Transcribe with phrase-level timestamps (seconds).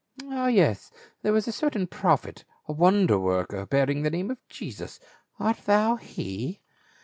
[0.31, 0.89] Ah yes,
[1.21, 4.99] there was a certain prophet, a wonder worker bearing the name of Jesus;
[5.39, 6.59] art thou he?"